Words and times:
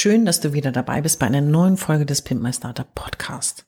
Schön, 0.00 0.24
dass 0.24 0.38
du 0.38 0.52
wieder 0.52 0.70
dabei 0.70 1.00
bist 1.00 1.18
bei 1.18 1.26
einer 1.26 1.40
neuen 1.40 1.76
Folge 1.76 2.06
des 2.06 2.22
Pimp 2.22 2.40
My 2.40 2.52
Startup 2.52 2.86
Podcast. 2.94 3.66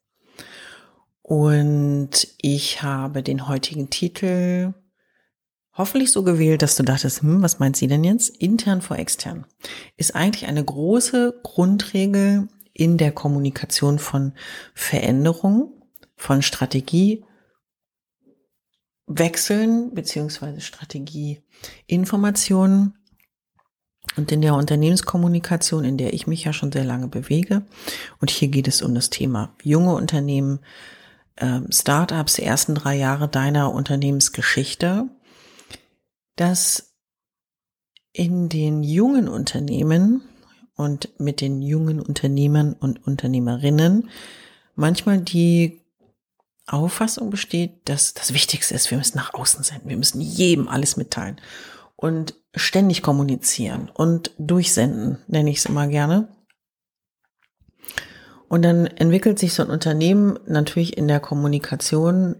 Und 1.22 2.28
ich 2.40 2.84
habe 2.84 3.24
den 3.24 3.48
heutigen 3.48 3.90
Titel 3.90 4.72
hoffentlich 5.76 6.12
so 6.12 6.22
gewählt, 6.22 6.62
dass 6.62 6.76
du 6.76 6.84
dachtest, 6.84 7.22
hm, 7.22 7.42
was 7.42 7.58
meint 7.58 7.76
sie 7.76 7.88
denn 7.88 8.04
jetzt? 8.04 8.28
Intern 8.28 8.80
vor 8.80 8.96
extern 8.96 9.44
ist 9.96 10.14
eigentlich 10.14 10.46
eine 10.46 10.64
große 10.64 11.40
Grundregel 11.42 12.46
in 12.72 12.96
der 12.96 13.10
Kommunikation 13.10 13.98
von 13.98 14.34
Veränderungen, 14.72 15.82
von 16.14 16.42
Strategie, 16.42 17.24
Wechseln 19.08 19.94
beziehungsweise 19.94 20.60
Strategieinformationen 20.60 22.99
und 24.16 24.32
in 24.32 24.42
der 24.42 24.54
Unternehmenskommunikation, 24.54 25.84
in 25.84 25.96
der 25.96 26.12
ich 26.12 26.26
mich 26.26 26.44
ja 26.44 26.52
schon 26.52 26.72
sehr 26.72 26.84
lange 26.84 27.08
bewege. 27.08 27.62
Und 28.20 28.30
hier 28.30 28.48
geht 28.48 28.66
es 28.66 28.82
um 28.82 28.94
das 28.94 29.10
Thema 29.10 29.54
junge 29.62 29.94
Unternehmen, 29.94 30.60
ähm, 31.36 31.66
Startups, 31.70 32.34
die 32.34 32.42
ersten 32.42 32.74
drei 32.74 32.96
Jahre 32.96 33.28
deiner 33.28 33.72
Unternehmensgeschichte. 33.72 35.08
Dass 36.36 36.94
in 38.12 38.48
den 38.48 38.82
jungen 38.82 39.28
Unternehmen 39.28 40.22
und 40.74 41.10
mit 41.20 41.40
den 41.40 41.62
jungen 41.62 42.00
Unternehmern 42.00 42.72
und 42.72 43.06
Unternehmerinnen 43.06 44.10
manchmal 44.74 45.20
die 45.20 45.82
Auffassung 46.66 47.30
besteht, 47.30 47.88
dass 47.88 48.14
das 48.14 48.32
Wichtigste 48.32 48.74
ist, 48.74 48.90
wir 48.90 48.98
müssen 48.98 49.18
nach 49.18 49.34
außen 49.34 49.62
senden, 49.62 49.88
wir 49.88 49.96
müssen 49.96 50.20
jedem 50.20 50.68
alles 50.68 50.96
mitteilen 50.96 51.40
und 52.00 52.34
ständig 52.54 53.02
kommunizieren 53.02 53.90
und 53.92 54.32
durchsenden, 54.38 55.18
nenne 55.28 55.50
ich 55.50 55.58
es 55.58 55.66
immer 55.66 55.86
gerne. 55.86 56.28
Und 58.48 58.62
dann 58.62 58.86
entwickelt 58.86 59.38
sich 59.38 59.52
so 59.52 59.62
ein 59.62 59.70
Unternehmen 59.70 60.38
natürlich 60.46 60.96
in 60.96 61.08
der 61.08 61.20
Kommunikation, 61.20 62.36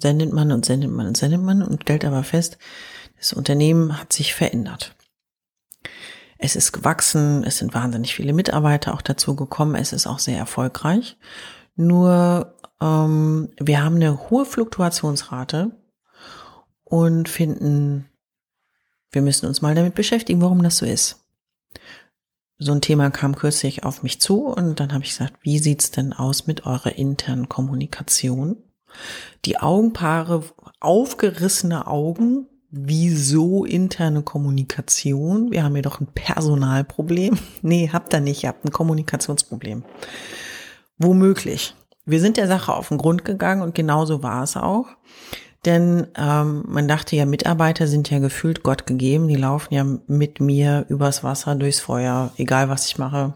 sendet 0.00 0.32
man 0.32 0.50
und 0.50 0.64
sendet 0.64 0.90
man 0.90 1.06
und 1.06 1.16
sendet 1.16 1.42
man 1.42 1.62
und 1.62 1.82
stellt 1.82 2.06
aber 2.06 2.24
fest, 2.24 2.56
das 3.18 3.34
Unternehmen 3.34 4.00
hat 4.00 4.14
sich 4.14 4.34
verändert. 4.34 4.96
Es 6.38 6.56
ist 6.56 6.72
gewachsen, 6.72 7.44
es 7.44 7.58
sind 7.58 7.74
wahnsinnig 7.74 8.14
viele 8.14 8.32
Mitarbeiter 8.32 8.94
auch 8.94 9.02
dazu 9.02 9.36
gekommen, 9.36 9.74
es 9.74 9.92
ist 9.92 10.06
auch 10.06 10.18
sehr 10.18 10.38
erfolgreich. 10.38 11.18
Nur 11.76 12.56
ähm, 12.80 13.50
wir 13.60 13.84
haben 13.84 13.96
eine 13.96 14.30
hohe 14.30 14.46
Fluktuationsrate 14.46 15.70
und 16.82 17.28
finden, 17.28 18.08
wir 19.12 19.22
müssen 19.22 19.46
uns 19.46 19.62
mal 19.62 19.74
damit 19.74 19.94
beschäftigen, 19.94 20.40
warum 20.40 20.62
das 20.62 20.78
so 20.78 20.86
ist. 20.86 21.20
So 22.58 22.72
ein 22.72 22.80
Thema 22.80 23.10
kam 23.10 23.34
kürzlich 23.34 23.84
auf 23.84 24.02
mich 24.02 24.20
zu 24.20 24.46
und 24.46 24.78
dann 24.78 24.92
habe 24.92 25.04
ich 25.04 25.10
gesagt, 25.10 25.34
wie 25.42 25.58
sieht's 25.58 25.90
denn 25.90 26.12
aus 26.12 26.46
mit 26.46 26.64
eurer 26.64 26.96
internen 26.96 27.48
Kommunikation? 27.48 28.56
Die 29.44 29.58
Augenpaare, 29.58 30.44
aufgerissene 30.80 31.86
Augen, 31.86 32.46
wieso 32.70 33.64
interne 33.64 34.22
Kommunikation? 34.22 35.50
Wir 35.50 35.64
haben 35.64 35.76
ja 35.76 35.82
doch 35.82 36.00
ein 36.00 36.06
Personalproblem. 36.06 37.38
Nee, 37.62 37.90
habt 37.92 38.14
ihr 38.14 38.20
nicht, 38.20 38.42
ihr 38.42 38.48
habt 38.48 38.64
ein 38.64 38.72
Kommunikationsproblem. 38.72 39.84
Womöglich. 40.98 41.74
Wir 42.04 42.20
sind 42.20 42.36
der 42.36 42.48
Sache 42.48 42.74
auf 42.74 42.88
den 42.88 42.98
Grund 42.98 43.24
gegangen 43.24 43.62
und 43.62 43.74
genauso 43.74 44.22
war 44.22 44.42
es 44.42 44.56
auch. 44.56 44.86
Denn 45.64 46.08
ähm, 46.16 46.64
man 46.66 46.88
dachte 46.88 47.14
ja, 47.14 47.24
Mitarbeiter 47.24 47.86
sind 47.86 48.10
ja 48.10 48.18
gefühlt 48.18 48.62
Gott 48.62 48.86
gegeben. 48.86 49.28
Die 49.28 49.36
laufen 49.36 49.74
ja 49.74 49.84
mit 50.06 50.40
mir 50.40 50.86
übers 50.88 51.22
Wasser, 51.22 51.54
durchs 51.54 51.80
Feuer, 51.80 52.32
egal 52.36 52.68
was 52.68 52.86
ich 52.86 52.98
mache. 52.98 53.34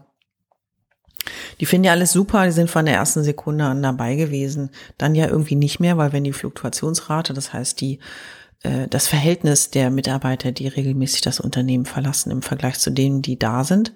Die 1.59 1.65
finden 1.65 1.85
ja 1.85 1.91
alles 1.93 2.11
super, 2.11 2.45
die 2.45 2.51
sind 2.51 2.69
von 2.69 2.85
der 2.85 2.95
ersten 2.95 3.23
Sekunde 3.23 3.65
an 3.65 3.81
dabei 3.81 4.15
gewesen. 4.15 4.71
Dann 4.97 5.15
ja 5.15 5.27
irgendwie 5.27 5.55
nicht 5.55 5.79
mehr, 5.79 5.97
weil 5.97 6.13
wenn 6.13 6.23
die 6.23 6.33
Fluktuationsrate, 6.33 7.33
das 7.33 7.53
heißt 7.53 7.79
die 7.79 7.99
äh, 8.63 8.87
das 8.87 9.07
Verhältnis 9.07 9.69
der 9.71 9.89
Mitarbeiter, 9.89 10.51
die 10.51 10.67
regelmäßig 10.67 11.21
das 11.21 11.39
Unternehmen 11.39 11.85
verlassen 11.85 12.31
im 12.31 12.41
Vergleich 12.41 12.79
zu 12.79 12.91
denen, 12.91 13.21
die 13.21 13.39
da 13.39 13.63
sind. 13.63 13.93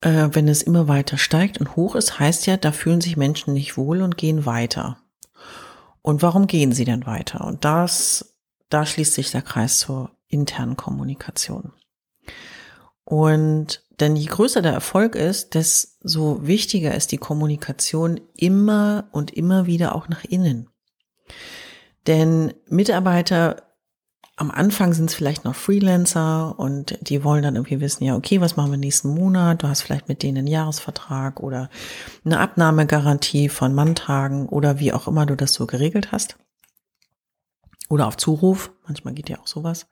Äh, 0.00 0.28
wenn 0.32 0.48
es 0.48 0.62
immer 0.62 0.88
weiter 0.88 1.18
steigt 1.18 1.58
und 1.58 1.76
hoch 1.76 1.94
ist, 1.94 2.18
heißt 2.18 2.46
ja, 2.46 2.56
da 2.56 2.72
fühlen 2.72 3.00
sich 3.00 3.16
Menschen 3.16 3.54
nicht 3.54 3.76
wohl 3.76 4.02
und 4.02 4.16
gehen 4.16 4.46
weiter. 4.46 4.98
Und 6.02 6.22
warum 6.22 6.46
gehen 6.46 6.72
sie 6.72 6.84
denn 6.84 7.06
weiter? 7.06 7.44
Und 7.44 7.64
das, 7.64 8.36
da 8.68 8.86
schließt 8.86 9.14
sich 9.14 9.30
der 9.30 9.42
Kreis 9.42 9.78
zur 9.78 10.10
internen 10.28 10.76
Kommunikation. 10.76 11.72
Und 13.04 13.82
denn 14.00 14.16
je 14.16 14.26
größer 14.26 14.62
der 14.62 14.72
Erfolg 14.72 15.14
ist, 15.14 15.54
desto 15.54 16.46
wichtiger 16.46 16.94
ist 16.94 17.10
die 17.10 17.18
Kommunikation 17.18 18.20
immer 18.34 19.08
und 19.12 19.32
immer 19.32 19.66
wieder 19.66 19.94
auch 19.94 20.08
nach 20.08 20.24
innen. 20.24 20.68
Denn 22.06 22.54
Mitarbeiter 22.68 23.67
am 24.38 24.52
Anfang 24.52 24.94
sind 24.94 25.10
es 25.10 25.16
vielleicht 25.16 25.44
noch 25.44 25.56
Freelancer 25.56 26.56
und 26.58 26.96
die 27.00 27.24
wollen 27.24 27.42
dann 27.42 27.56
irgendwie 27.56 27.80
wissen, 27.80 28.04
ja, 28.04 28.14
okay, 28.14 28.40
was 28.40 28.54
machen 28.54 28.70
wir 28.70 28.78
nächsten 28.78 29.08
Monat? 29.08 29.62
Du 29.62 29.68
hast 29.68 29.82
vielleicht 29.82 30.08
mit 30.08 30.22
denen 30.22 30.38
einen 30.38 30.46
Jahresvertrag 30.46 31.40
oder 31.40 31.68
eine 32.24 32.38
Abnahmegarantie 32.38 33.48
von 33.48 33.74
Manntagen 33.74 34.48
oder 34.48 34.78
wie 34.78 34.92
auch 34.92 35.08
immer 35.08 35.26
du 35.26 35.34
das 35.34 35.54
so 35.54 35.66
geregelt 35.66 36.12
hast. 36.12 36.38
Oder 37.88 38.06
auf 38.06 38.16
Zuruf, 38.16 38.70
manchmal 38.86 39.14
geht 39.14 39.28
ja 39.28 39.40
auch 39.40 39.48
sowas. 39.48 39.88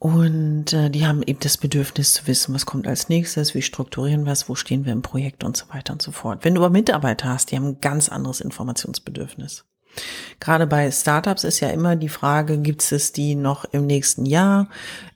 Und 0.00 0.72
äh, 0.72 0.90
die 0.90 1.06
haben 1.06 1.22
eben 1.22 1.40
das 1.40 1.58
Bedürfnis 1.58 2.14
zu 2.14 2.26
wissen, 2.26 2.54
was 2.54 2.66
kommt 2.66 2.88
als 2.88 3.08
nächstes, 3.08 3.54
wie 3.54 3.62
strukturieren 3.62 4.24
wir 4.24 4.32
es, 4.32 4.48
wo 4.48 4.56
stehen 4.56 4.84
wir 4.84 4.92
im 4.92 5.02
Projekt 5.02 5.44
und 5.44 5.56
so 5.56 5.68
weiter 5.68 5.92
und 5.92 6.02
so 6.02 6.10
fort. 6.10 6.44
Wenn 6.44 6.56
du 6.56 6.60
aber 6.60 6.70
Mitarbeiter 6.70 7.28
hast, 7.28 7.52
die 7.52 7.56
haben 7.56 7.66
ein 7.66 7.80
ganz 7.80 8.08
anderes 8.08 8.40
Informationsbedürfnis. 8.40 9.64
Gerade 10.40 10.66
bei 10.66 10.90
Startups 10.90 11.44
ist 11.44 11.60
ja 11.60 11.70
immer 11.70 11.96
die 11.96 12.08
Frage, 12.08 12.58
gibt 12.58 12.90
es 12.92 13.12
die 13.12 13.34
noch 13.34 13.64
im 13.72 13.86
nächsten 13.86 14.26
Jahr? 14.26 14.68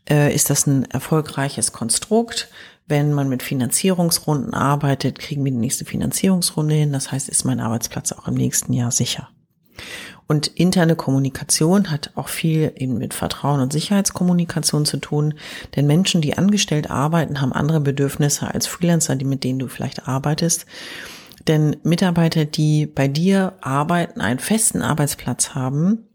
Äh, 0.09 0.35
ist 0.35 0.51
das 0.51 0.67
ein 0.67 0.91
erfolgreiches 0.91 1.73
Konstrukt? 1.73 2.49
Wenn 2.87 3.13
man 3.13 3.29
mit 3.29 3.43
Finanzierungsrunden 3.43 4.55
arbeitet, 4.55 5.19
kriegen 5.19 5.45
wir 5.45 5.53
die 5.53 5.59
nächste 5.59 5.85
Finanzierungsrunde 5.85 6.75
hin. 6.75 6.93
Das 6.93 7.13
heißt, 7.13 7.29
ist 7.29 7.45
mein 7.45 7.61
Arbeitsplatz 7.61 8.13
auch 8.13 8.27
im 8.27 8.35
nächsten 8.35 8.73
Jahr 8.73 8.91
sicher. 8.91 9.29
Und 10.27 10.47
interne 10.47 10.97
Kommunikation 10.97 11.91
hat 11.91 12.11
auch 12.15 12.29
viel 12.29 12.73
eben 12.77 12.99
mit 12.99 13.15
Vertrauen 13.15 13.61
und 13.61 13.73
Sicherheitskommunikation 13.73 14.85
zu 14.85 14.97
tun. 14.97 15.35
Denn 15.77 15.87
Menschen, 15.87 16.23
die 16.23 16.39
angestellt 16.39 16.91
arbeiten, 16.91 17.41
haben 17.41 17.53
andere 17.53 17.81
Bedürfnisse 17.81 18.53
als 18.53 18.67
Freelancer, 18.67 19.17
die 19.17 19.25
mit 19.25 19.45
denen 19.45 19.59
du 19.59 19.69
vielleicht 19.69 20.09
arbeitest. 20.09 20.67
Denn 21.49 21.77
Mitarbeiter, 21.83 22.45
die 22.45 22.87
bei 22.87 23.09
dir 23.09 23.55
arbeiten, 23.61 24.21
einen 24.21 24.39
festen 24.39 24.83
Arbeitsplatz 24.83 25.55
haben, 25.55 26.09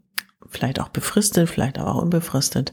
vielleicht 0.48 0.80
auch 0.80 0.88
befristet, 0.88 1.48
vielleicht 1.48 1.78
aber 1.78 1.94
auch 1.94 2.02
unbefristet, 2.02 2.72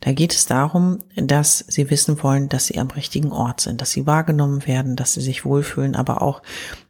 da 0.00 0.12
geht 0.12 0.32
es 0.32 0.46
darum, 0.46 1.00
dass 1.16 1.58
sie 1.58 1.90
wissen 1.90 2.22
wollen, 2.22 2.48
dass 2.48 2.66
sie 2.66 2.78
am 2.78 2.88
richtigen 2.88 3.32
Ort 3.32 3.60
sind, 3.60 3.80
dass 3.80 3.90
sie 3.90 4.06
wahrgenommen 4.06 4.66
werden, 4.66 4.96
dass 4.96 5.14
sie 5.14 5.20
sich 5.20 5.44
wohlfühlen, 5.44 5.94
aber 5.94 6.22
auch, 6.22 6.42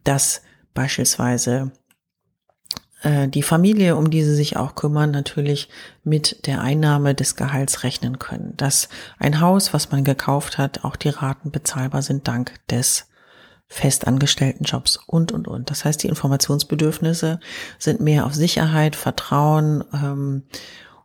dass 0.05 0.43
beispielsweise 0.73 1.73
äh, 3.03 3.29
die 3.29 3.43
Familie, 3.43 3.97
um 3.97 4.11
die 4.11 4.23
sie 4.23 4.35
sich 4.35 4.57
auch 4.57 4.75
kümmern, 4.75 5.11
natürlich 5.11 5.69
mit 6.05 6.47
der 6.47 6.61
Einnahme 6.61 7.15
des 7.15 7.35
Gehalts 7.35 7.83
rechnen 7.83 8.19
können. 8.19 8.55
Dass 8.57 8.89
ein 9.19 9.41
Haus, 9.41 9.75
was 9.75 9.91
man 9.91 10.05
gekauft 10.05 10.59
hat, 10.59 10.85
auch 10.85 10.97
die 10.97 11.09
Raten 11.09 11.51
bezahlbar 11.51 12.03
sind 12.03 12.29
dank 12.29 12.55
des 12.69 13.10
festangestellten 13.71 14.65
Jobs 14.65 14.99
und, 15.07 15.31
und, 15.31 15.47
und. 15.47 15.71
Das 15.71 15.85
heißt, 15.85 16.03
die 16.03 16.09
Informationsbedürfnisse 16.09 17.39
sind 17.79 18.01
mehr 18.01 18.27
auf 18.27 18.35
Sicherheit, 18.35 18.97
Vertrauen 18.97 19.85
ähm, 19.95 20.43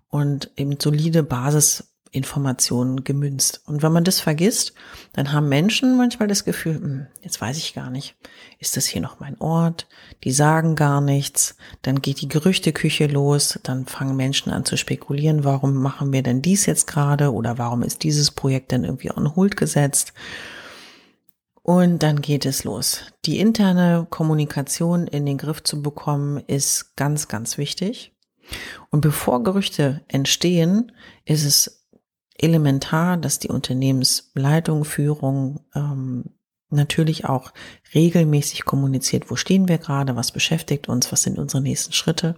und 0.09 0.49
eben 0.57 0.79
solide 0.79 1.21
Basisinformationen 1.21 3.03
gemünzt. 3.03 3.61
Und 3.67 3.83
wenn 3.83 3.91
man 3.91 4.03
das 4.03 4.19
vergisst, 4.19 4.73
dann 5.13 5.31
haben 5.31 5.47
Menschen 5.47 5.95
manchmal 5.95 6.27
das 6.27 6.43
Gefühl, 6.43 6.75
hm, 6.75 7.07
jetzt 7.21 7.39
weiß 7.39 7.57
ich 7.59 7.75
gar 7.75 7.91
nicht, 7.91 8.15
ist 8.57 8.77
das 8.77 8.87
hier 8.87 9.01
noch 9.01 9.19
mein 9.19 9.39
Ort? 9.39 9.87
Die 10.23 10.31
sagen 10.31 10.75
gar 10.75 11.01
nichts. 11.01 11.57
Dann 11.83 12.01
geht 12.01 12.21
die 12.21 12.29
Gerüchteküche 12.29 13.05
los. 13.05 13.59
Dann 13.61 13.85
fangen 13.85 14.15
Menschen 14.15 14.51
an 14.51 14.65
zu 14.65 14.75
spekulieren, 14.75 15.43
warum 15.43 15.75
machen 15.75 16.11
wir 16.11 16.23
denn 16.23 16.41
dies 16.41 16.65
jetzt 16.65 16.87
gerade 16.87 17.31
oder 17.31 17.59
warum 17.59 17.83
ist 17.83 18.01
dieses 18.01 18.31
Projekt 18.31 18.71
denn 18.71 18.85
irgendwie 18.85 19.11
on 19.11 19.35
hold 19.35 19.55
gesetzt? 19.55 20.13
Und 21.65 22.03
dann 22.03 22.21
geht 22.21 22.45
es 22.45 22.63
los. 22.63 23.01
Die 23.25 23.39
interne 23.39 24.05
Kommunikation 24.11 25.07
in 25.07 25.25
den 25.25 25.39
Griff 25.39 25.63
zu 25.63 25.81
bekommen, 25.81 26.37
ist 26.45 26.95
ganz, 26.95 27.27
ganz 27.27 27.57
wichtig. 27.57 28.13
Und 28.91 29.01
bevor 29.01 29.41
Gerüchte 29.41 30.03
entstehen, 30.07 30.91
ist 31.25 31.43
es 31.43 31.87
elementar, 32.37 33.17
dass 33.17 33.39
die 33.39 33.47
Unternehmensleitung, 33.47 34.85
Führung 34.85 35.61
ähm, 35.73 36.25
natürlich 36.69 37.25
auch 37.25 37.51
regelmäßig 37.95 38.65
kommuniziert, 38.65 39.31
wo 39.31 39.35
stehen 39.35 39.67
wir 39.67 39.79
gerade, 39.79 40.15
was 40.15 40.31
beschäftigt 40.31 40.87
uns, 40.87 41.11
was 41.11 41.23
sind 41.23 41.39
unsere 41.39 41.63
nächsten 41.63 41.93
Schritte. 41.93 42.35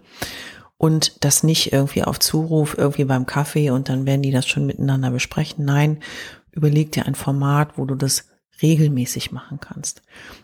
Und 0.77 1.25
das 1.25 1.44
nicht 1.44 1.73
irgendwie 1.73 2.06
auf 2.06 2.18
Zuruf, 2.18 2.77
irgendwie 2.77 3.03
beim 3.03 3.25
Kaffee 3.25 3.71
und 3.71 3.89
dann 3.89 4.06
werden 4.06 4.21
die 4.21 4.31
das 4.31 4.47
schon 4.47 4.65
miteinander 4.65 5.12
besprechen. 5.12 5.65
Nein, 5.65 6.00
überleg 6.53 6.94
dir 6.94 7.06
ein 7.06 7.15
Format, 7.15 7.77
wo 7.77 7.83
du 7.83 7.95
das 7.95 8.30
regelmäßig 8.62 9.31
machen 9.31 9.59
kannst. 9.59 10.01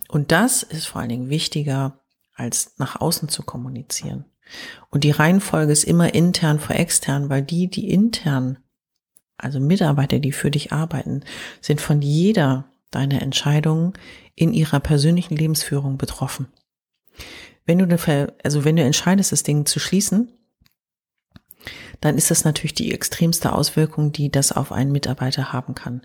Und 0.07 0.31
das 0.31 0.63
ist 0.63 0.87
vor 0.87 1.01
allen 1.01 1.09
Dingen 1.09 1.29
wichtiger, 1.29 1.99
als 2.35 2.73
nach 2.77 2.99
außen 2.99 3.29
zu 3.29 3.43
kommunizieren. 3.43 4.25
Und 4.89 5.03
die 5.03 5.11
Reihenfolge 5.11 5.71
ist 5.71 5.83
immer 5.83 6.13
intern 6.13 6.59
vor 6.59 6.75
extern, 6.75 7.29
weil 7.29 7.41
die, 7.41 7.69
die 7.69 7.89
intern, 7.89 8.57
also 9.37 9.59
Mitarbeiter, 9.59 10.19
die 10.19 10.31
für 10.31 10.51
dich 10.51 10.71
arbeiten, 10.71 11.23
sind 11.61 11.81
von 11.81 12.01
jeder 12.01 12.65
deiner 12.91 13.21
Entscheidungen 13.21 13.93
in 14.35 14.53
ihrer 14.53 14.79
persönlichen 14.79 15.35
Lebensführung 15.35 15.97
betroffen. 15.97 16.47
Wenn 17.65 17.79
du, 17.79 18.33
also 18.43 18.65
wenn 18.65 18.75
du 18.75 18.83
entscheidest, 18.83 19.31
das 19.31 19.43
Ding 19.43 19.65
zu 19.65 19.79
schließen, 19.79 20.31
dann 22.01 22.17
ist 22.17 22.31
das 22.31 22.43
natürlich 22.43 22.73
die 22.73 22.93
extremste 22.93 23.53
Auswirkung, 23.53 24.11
die 24.11 24.31
das 24.31 24.51
auf 24.51 24.71
einen 24.71 24.91
Mitarbeiter 24.91 25.53
haben 25.53 25.75
kann. 25.75 26.01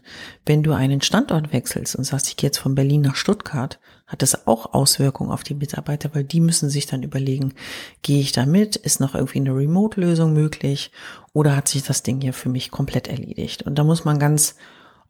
Wenn 0.47 0.63
du 0.63 0.73
einen 0.73 1.01
Standort 1.01 1.53
wechselst 1.53 1.97
und 1.97 2.05
sagst, 2.05 2.29
ich 2.29 2.37
gehe 2.37 2.49
jetzt 2.49 2.59
von 2.59 2.75
Berlin 2.75 3.01
nach 3.01 3.17
Stuttgart, 3.17 3.79
hat 4.07 4.23
das 4.23 4.47
auch 4.47 4.73
Auswirkungen 4.75 5.31
auf 5.31 5.43
die 5.43 5.55
Mitarbeiter, 5.55 6.11
weil 6.15 6.25
die 6.25 6.41
müssen 6.41 6.71
sich 6.71 6.87
dann 6.87 7.03
überlegen, 7.03 7.55
gehe 8.03 8.21
ich 8.21 8.33
da 8.33 8.47
mit, 8.47 8.77
ist 8.77 9.01
noch 9.01 9.15
irgendwie 9.15 9.41
eine 9.41 9.55
Remote-Lösung 9.55 10.33
möglich 10.33 10.93
oder 11.33 11.55
hat 11.57 11.69
sich 11.69 11.83
das 11.83 12.03
Ding 12.03 12.21
hier 12.21 12.33
für 12.33 12.49
mich 12.49 12.71
komplett 12.71 13.09
erledigt? 13.09 13.63
Und 13.63 13.77
da 13.79 13.85
muss 13.85 14.05
man 14.05 14.19
ganz 14.19 14.57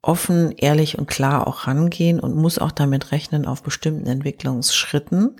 offen, 0.02 0.52
ehrlich 0.52 0.98
und 0.98 1.06
klar 1.06 1.46
auch 1.46 1.66
rangehen 1.66 2.20
und 2.20 2.34
muss 2.34 2.58
auch 2.58 2.72
damit 2.72 3.12
rechnen, 3.12 3.46
auf 3.46 3.62
bestimmten 3.62 4.06
Entwicklungsschritten 4.06 5.36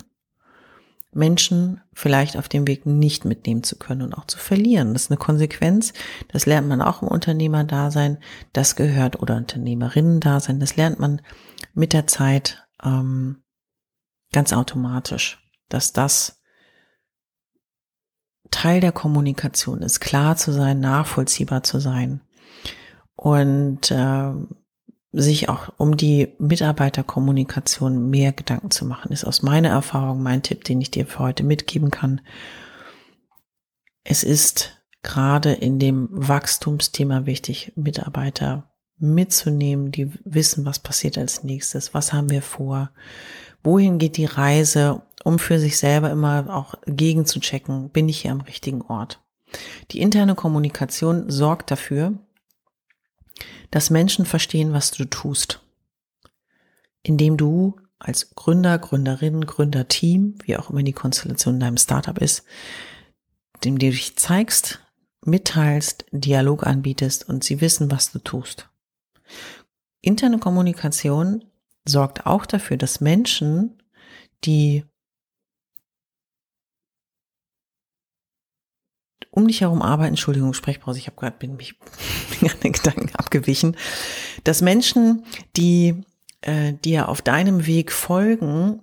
Menschen 1.13 1.81
vielleicht 1.93 2.37
auf 2.37 2.49
dem 2.49 2.67
Weg 2.67 2.85
nicht 2.87 3.25
mitnehmen 3.25 3.63
zu 3.63 3.77
können 3.77 4.03
und 4.03 4.15
auch 4.15 4.27
zu 4.27 4.39
verlieren. 4.39 4.93
Das 4.93 5.05
ist 5.05 5.11
eine 5.11 5.19
Konsequenz. 5.19 5.93
Das 6.29 6.47
lernt 6.47 6.69
man 6.69 6.83
auch 6.83 7.03
im 7.03 7.09
Unternehmerdasein. 7.09 8.19
Das 8.53 8.77
gehört 8.77 9.21
oder 9.21 9.37
Unternehmerinnen-Dasein. 9.37 10.61
Das 10.61 10.77
lernt 10.77 10.99
man 10.99 11.23
mit 11.75 11.93
der 11.93 12.07
Zeit 12.07 12.67
ähm, 12.83 13.43
ganz 14.33 14.53
automatisch, 14.53 15.39
dass 15.69 15.93
das 15.93 16.43
Teil 18.51 18.81
der 18.81 18.93
Kommunikation 18.93 19.83
ist, 19.83 20.01
klar 20.01 20.37
zu 20.37 20.53
sein, 20.53 20.81
nachvollziehbar 20.81 21.63
zu 21.63 21.81
sein 21.81 22.23
und 23.19 23.91
äh, 23.91 24.33
sich 25.13 25.49
auch 25.49 25.73
um 25.79 25.97
die 25.97 26.35
Mitarbeiterkommunikation 26.39 28.11
mehr 28.11 28.33
Gedanken 28.33 28.71
zu 28.71 28.85
machen, 28.85 29.13
ist 29.13 29.25
aus 29.25 29.43
meiner 29.43 29.71
Erfahrung 29.71 30.23
mein 30.23 30.43
Tipp, 30.43 30.65
den 30.65 30.81
ich 30.81 30.91
dir 30.91 31.07
für 31.07 31.21
heute 31.21 31.45
mitgeben 31.45 31.91
kann. 31.91 32.21
Es 34.05 34.23
ist 34.23 34.79
gerade 35.03 35.53
in 35.53 35.79
dem 35.79 36.09
Wachstumsthema 36.11 37.25
wichtig, 37.27 37.73
Mitarbeiter 37.77 38.71
mitzunehmen, 38.99 39.93
die 39.93 40.13
wissen, 40.25 40.67
was 40.67 40.81
passiert 40.81 41.17
als 41.17 41.45
nächstes, 41.45 41.95
was 41.95 42.13
haben 42.13 42.31
wir 42.31 42.43
vor, 42.43 42.91
wohin 43.63 43.99
geht 43.99 44.17
die 44.17 44.25
Reise, 44.25 45.03
um 45.25 45.39
für 45.39 45.59
sich 45.59 45.79
selber 45.79 46.11
immer 46.11 46.55
auch 46.55 46.75
gegen 46.87 47.27
zu 47.27 47.41
checken, 47.41 47.91
bin 47.91 48.09
ich 48.09 48.23
hier 48.23 48.33
am 48.33 48.41
richtigen 48.41 48.83
Ort. 48.83 49.21
Die 49.91 50.01
interne 50.01 50.35
Kommunikation 50.35 51.31
sorgt 51.31 51.71
dafür, 51.71 52.13
dass 53.70 53.91
Menschen 53.91 54.26
verstehen, 54.26 54.73
was 54.73 54.91
du 54.91 55.05
tust. 55.05 55.61
Indem 57.03 57.37
du 57.37 57.76
als 57.99 58.35
Gründer, 58.35 58.79
Gründerin, 58.79 59.47
Gründerteam, 59.47 60.37
wie 60.44 60.56
auch 60.56 60.70
immer 60.70 60.82
die 60.82 60.93
Konstellation 60.93 61.55
in 61.55 61.61
deinem 61.61 61.76
Startup 61.76 62.17
ist, 62.19 62.44
dem 63.65 63.79
du 63.79 63.91
dich 63.91 64.17
zeigst, 64.17 64.81
mitteilst, 65.25 66.06
Dialog 66.12 66.67
anbietest 66.67 67.29
und 67.29 67.44
sie 67.44 67.61
wissen, 67.61 67.91
was 67.91 68.12
du 68.12 68.19
tust. 68.20 68.69
Interne 70.00 70.38
Kommunikation 70.38 71.44
sorgt 71.85 72.26
auch 72.26 72.47
dafür, 72.47 72.76
dass 72.76 73.00
Menschen, 73.00 73.82
die 74.44 74.85
um 79.38 79.46
dich 79.46 79.61
herum 79.61 79.82
arbeiten, 79.82 80.11
Entschuldigung, 80.11 80.52
Sprechpause, 80.52 80.99
ich 80.99 81.06
habe 81.06 81.17
gerade 81.17 81.37
bin 81.38 81.56
mich 81.56 81.76
an 82.43 82.61
den 82.62 82.73
Gedanken 82.73 83.11
abgewichen, 83.14 83.76
dass 84.44 84.61
Menschen, 84.61 85.25
die 85.56 86.02
äh, 86.40 86.75
dir 86.75 87.08
auf 87.08 87.23
deinem 87.23 87.67
Weg 87.67 87.93
folgen, 87.93 88.81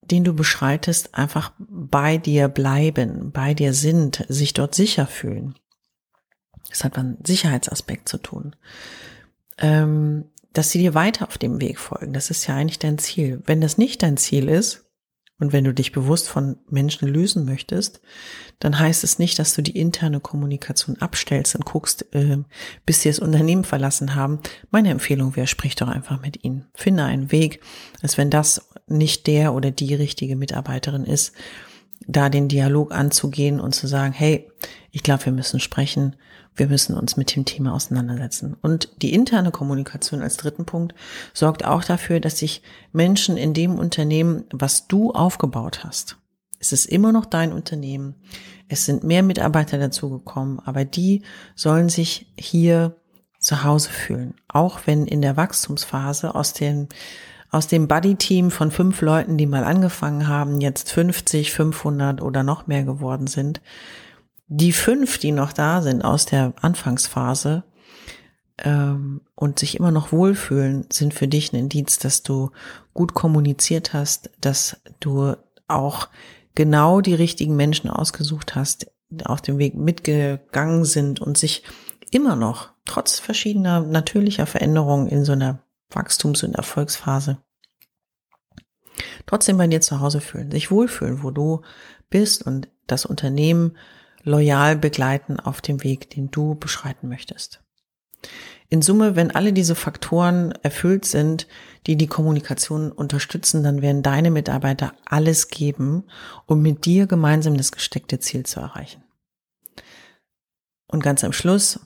den 0.00 0.24
du 0.24 0.34
beschreitest, 0.34 1.14
einfach 1.14 1.52
bei 1.58 2.16
dir 2.16 2.48
bleiben, 2.48 3.30
bei 3.32 3.54
dir 3.54 3.74
sind, 3.74 4.24
sich 4.28 4.54
dort 4.54 4.74
sicher 4.74 5.06
fühlen. 5.06 5.54
Das 6.70 6.84
hat 6.84 6.96
einen 6.96 7.18
Sicherheitsaspekt 7.24 8.08
zu 8.08 8.18
tun. 8.18 8.56
Ähm, 9.58 10.26
dass 10.52 10.70
sie 10.70 10.78
dir 10.78 10.94
weiter 10.94 11.28
auf 11.28 11.36
dem 11.36 11.60
Weg 11.60 11.78
folgen, 11.78 12.14
das 12.14 12.30
ist 12.30 12.46
ja 12.46 12.56
eigentlich 12.56 12.78
dein 12.78 12.98
Ziel. 12.98 13.42
Wenn 13.44 13.60
das 13.60 13.76
nicht 13.76 14.02
dein 14.02 14.16
Ziel 14.16 14.48
ist, 14.48 14.85
und 15.38 15.52
wenn 15.52 15.64
du 15.64 15.74
dich 15.74 15.92
bewusst 15.92 16.28
von 16.28 16.56
Menschen 16.68 17.08
lösen 17.08 17.44
möchtest, 17.44 18.00
dann 18.58 18.78
heißt 18.78 19.04
es 19.04 19.18
nicht, 19.18 19.38
dass 19.38 19.54
du 19.54 19.62
die 19.62 19.78
interne 19.78 20.20
Kommunikation 20.20 20.96
abstellst 20.98 21.54
und 21.54 21.66
guckst, 21.66 22.14
äh, 22.14 22.38
bis 22.86 23.02
sie 23.02 23.10
das 23.10 23.18
Unternehmen 23.18 23.64
verlassen 23.64 24.14
haben. 24.14 24.40
Meine 24.70 24.90
Empfehlung 24.90 25.36
wäre, 25.36 25.46
sprich 25.46 25.76
doch 25.76 25.88
einfach 25.88 26.22
mit 26.22 26.42
ihnen. 26.42 26.66
Finde 26.74 27.04
einen 27.04 27.32
Weg, 27.32 27.60
als 28.00 28.16
wenn 28.16 28.30
das 28.30 28.70
nicht 28.86 29.26
der 29.26 29.52
oder 29.52 29.70
die 29.70 29.94
richtige 29.94 30.36
Mitarbeiterin 30.36 31.04
ist, 31.04 31.32
da 32.06 32.28
den 32.30 32.48
Dialog 32.48 32.92
anzugehen 32.92 33.60
und 33.60 33.74
zu 33.74 33.86
sagen, 33.86 34.12
hey, 34.12 34.50
ich 34.90 35.02
glaube, 35.02 35.26
wir 35.26 35.32
müssen 35.32 35.60
sprechen 35.60 36.16
wir 36.56 36.68
müssen 36.68 36.96
uns 36.96 37.16
mit 37.16 37.34
dem 37.36 37.44
Thema 37.44 37.74
auseinandersetzen. 37.74 38.56
Und 38.62 38.90
die 39.02 39.12
interne 39.12 39.50
Kommunikation 39.50 40.22
als 40.22 40.36
dritten 40.36 40.64
Punkt 40.64 40.94
sorgt 41.32 41.64
auch 41.64 41.84
dafür, 41.84 42.20
dass 42.20 42.38
sich 42.38 42.62
Menschen 42.92 43.36
in 43.36 43.54
dem 43.54 43.78
Unternehmen, 43.78 44.44
was 44.50 44.88
du 44.88 45.12
aufgebaut 45.12 45.84
hast, 45.84 46.18
es 46.58 46.72
ist 46.72 46.86
immer 46.86 47.12
noch 47.12 47.26
dein 47.26 47.52
Unternehmen, 47.52 48.14
es 48.68 48.86
sind 48.86 49.04
mehr 49.04 49.22
Mitarbeiter 49.22 49.78
dazugekommen, 49.78 50.58
aber 50.64 50.84
die 50.84 51.22
sollen 51.54 51.88
sich 51.88 52.32
hier 52.38 52.96
zu 53.38 53.62
Hause 53.62 53.90
fühlen. 53.90 54.34
Auch 54.48 54.80
wenn 54.86 55.06
in 55.06 55.22
der 55.22 55.36
Wachstumsphase 55.36 56.34
aus 56.34 56.52
den 56.52 56.88
aus 57.50 57.68
dem 57.68 57.86
Buddy-Team 57.86 58.50
von 58.50 58.72
fünf 58.72 59.00
Leuten, 59.00 59.38
die 59.38 59.46
mal 59.46 59.62
angefangen 59.62 60.26
haben, 60.26 60.60
jetzt 60.60 60.90
50, 60.90 61.52
500 61.52 62.20
oder 62.20 62.42
noch 62.42 62.66
mehr 62.66 62.82
geworden 62.82 63.28
sind, 63.28 63.60
die 64.48 64.72
fünf, 64.72 65.18
die 65.18 65.32
noch 65.32 65.52
da 65.52 65.82
sind 65.82 66.04
aus 66.04 66.26
der 66.26 66.54
Anfangsphase 66.60 67.64
ähm, 68.58 69.22
und 69.34 69.58
sich 69.58 69.76
immer 69.76 69.90
noch 69.90 70.12
wohlfühlen, 70.12 70.86
sind 70.90 71.14
für 71.14 71.28
dich 71.28 71.52
ein 71.52 71.56
Indiz, 71.56 71.98
dass 71.98 72.22
du 72.22 72.50
gut 72.94 73.14
kommuniziert 73.14 73.92
hast, 73.92 74.30
dass 74.40 74.80
du 75.00 75.34
auch 75.68 76.08
genau 76.54 77.00
die 77.00 77.14
richtigen 77.14 77.56
Menschen 77.56 77.90
ausgesucht 77.90 78.54
hast, 78.54 78.90
auf 79.24 79.42
dem 79.42 79.58
Weg 79.58 79.74
mitgegangen 79.74 80.84
sind 80.84 81.20
und 81.20 81.36
sich 81.38 81.64
immer 82.10 82.36
noch, 82.36 82.70
trotz 82.84 83.18
verschiedener 83.18 83.80
natürlicher 83.80 84.46
Veränderungen 84.46 85.08
in 85.08 85.24
so 85.24 85.32
einer 85.32 85.60
Wachstums- 85.90 86.44
und 86.44 86.54
Erfolgsphase, 86.54 87.38
trotzdem 89.26 89.58
bei 89.58 89.66
dir 89.66 89.80
zu 89.80 90.00
Hause 90.00 90.20
fühlen, 90.20 90.50
sich 90.50 90.70
wohlfühlen, 90.70 91.22
wo 91.22 91.30
du 91.30 91.62
bist 92.10 92.44
und 92.46 92.68
das 92.86 93.04
Unternehmen 93.04 93.76
loyal 94.26 94.76
begleiten 94.76 95.40
auf 95.40 95.62
dem 95.62 95.82
Weg, 95.82 96.10
den 96.10 96.30
du 96.30 96.56
beschreiten 96.56 97.08
möchtest. 97.08 97.62
In 98.68 98.82
Summe, 98.82 99.14
wenn 99.14 99.30
alle 99.30 99.52
diese 99.52 99.76
Faktoren 99.76 100.52
erfüllt 100.62 101.04
sind, 101.04 101.46
die 101.86 101.96
die 101.96 102.08
Kommunikation 102.08 102.90
unterstützen, 102.90 103.62
dann 103.62 103.80
werden 103.80 104.02
deine 104.02 104.32
Mitarbeiter 104.32 104.92
alles 105.04 105.48
geben, 105.48 106.04
um 106.46 106.60
mit 106.60 106.84
dir 106.84 107.06
gemeinsam 107.06 107.56
das 107.56 107.70
gesteckte 107.70 108.18
Ziel 108.18 108.44
zu 108.44 108.58
erreichen. 108.58 109.04
Und 110.88 111.02
ganz 111.02 111.22
am 111.22 111.32
Schluss 111.32 111.80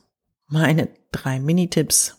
meine 0.46 0.88
drei 1.12 1.38
Mini-Tipps. 1.38 2.16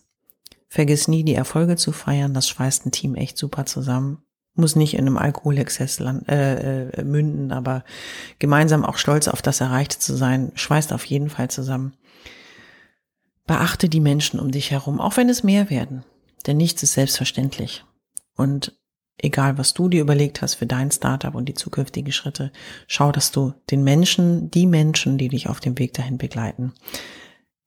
Vergiss 0.67 1.07
nie, 1.07 1.23
die 1.23 1.35
Erfolge 1.35 1.75
zu 1.75 1.91
feiern. 1.91 2.33
Das 2.33 2.47
schweißt 2.47 2.85
ein 2.85 2.91
Team 2.91 3.15
echt 3.15 3.37
super 3.37 3.65
zusammen. 3.65 4.23
Muss 4.53 4.75
nicht 4.75 4.95
in 4.95 5.01
einem 5.01 5.17
Alkoholexzess 5.17 5.99
äh, 5.99 6.89
äh, 6.89 7.03
münden, 7.03 7.51
aber 7.51 7.83
gemeinsam 8.39 8.83
auch 8.83 8.97
stolz 8.97 9.27
auf 9.27 9.41
das 9.41 9.61
Erreichte 9.61 9.99
zu 9.99 10.15
sein, 10.15 10.51
schweißt 10.55 10.91
auf 10.91 11.05
jeden 11.05 11.29
Fall 11.29 11.49
zusammen. 11.49 11.93
Beachte 13.47 13.87
die 13.89 14.01
Menschen 14.01 14.39
um 14.39 14.51
dich 14.51 14.71
herum, 14.71 14.99
auch 14.99 15.17
wenn 15.17 15.29
es 15.29 15.43
mehr 15.43 15.69
werden. 15.69 16.03
Denn 16.47 16.57
nichts 16.57 16.83
ist 16.83 16.93
selbstverständlich. 16.93 17.85
Und 18.35 18.77
egal 19.17 19.57
was 19.57 19.73
du 19.73 19.87
dir 19.87 20.01
überlegt 20.01 20.41
hast 20.41 20.55
für 20.55 20.65
dein 20.65 20.91
Startup 20.91 21.33
und 21.35 21.45
die 21.45 21.53
zukünftigen 21.53 22.11
Schritte, 22.11 22.51
schau, 22.87 23.11
dass 23.11 23.31
du 23.31 23.53
den 23.69 23.83
Menschen, 23.83 24.51
die 24.51 24.67
Menschen, 24.67 25.17
die 25.17 25.29
dich 25.29 25.47
auf 25.47 25.59
dem 25.59 25.77
Weg 25.79 25.93
dahin 25.93 26.17
begleiten, 26.17 26.73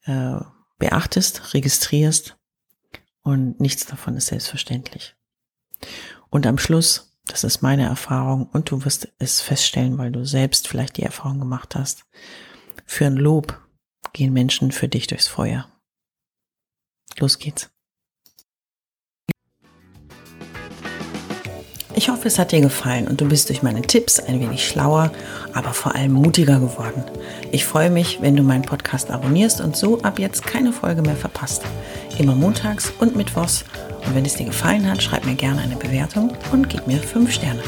äh, 0.05 0.41
beachtest, 0.79 1.55
registrierst 1.55 2.37
und 3.23 3.61
nichts 3.61 3.87
davon 3.87 4.17
ist 4.17 4.27
selbstverständlich. 4.27 5.15
Und 6.35 6.49
am 6.49 6.59
Schluss, 6.59 7.13
das 7.29 7.45
ist 7.45 7.63
meine 7.63 7.85
Erfahrung 7.85 8.49
und 8.53 8.69
du 8.69 8.85
wirst 8.85 9.07
es 9.21 9.41
feststellen, 9.41 9.99
weil 9.99 10.11
du 10.11 10.27
selbst 10.27 10.67
vielleicht 10.67 10.97
die 10.97 11.05
Erfahrung 11.05 11.39
gemacht 11.39 11.77
hast, 11.77 12.07
für 12.87 13.07
ein 13.07 13.15
Lob 13.15 13.63
gehen 14.13 14.33
Menschen 14.33 14.73
für 14.73 14.89
dich 14.89 15.07
durchs 15.07 15.29
Feuer. 15.29 15.69
Los 17.21 17.39
geht's. 17.39 17.71
Ich 21.95 22.09
hoffe, 22.09 22.27
es 22.27 22.41
hat 22.41 22.51
dir 22.51 22.61
gefallen 22.61 23.07
und 23.07 23.21
du 23.21 23.29
bist 23.29 23.49
durch 23.49 23.63
meine 23.63 23.83
Tipps 23.83 24.19
ein 24.19 24.41
wenig 24.41 24.67
schlauer, 24.67 25.13
aber 25.53 25.73
vor 25.73 25.95
allem 25.95 26.15
mutiger 26.15 26.59
geworden. 26.59 27.05
Ich 27.53 27.65
freue 27.65 27.91
mich, 27.91 28.21
wenn 28.23 28.35
du 28.35 28.43
meinen 28.43 28.63
Podcast 28.65 29.13
abonnierst 29.13 29.61
und 29.61 29.77
so 29.77 30.03
ab 30.03 30.19
jetzt 30.19 30.45
keine 30.45 30.73
Folge 30.73 31.03
mehr 31.03 31.15
verpasst. 31.15 31.63
Immer 32.19 32.35
montags 32.35 32.93
und 32.99 33.15
mittwochs. 33.15 33.65
Und 34.07 34.15
wenn 34.15 34.25
es 34.25 34.35
dir 34.35 34.47
gefallen 34.47 34.89
hat, 34.89 35.03
schreib 35.03 35.25
mir 35.25 35.35
gerne 35.35 35.63
eine 35.63 35.77
Bewertung 35.77 36.33
und 36.53 36.69
gib 36.69 36.87
mir 36.87 36.99
5 36.99 37.33
Sterne. 37.33 37.63